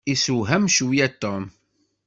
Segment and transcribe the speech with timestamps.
[0.13, 1.43] Isewham cwiya Tom.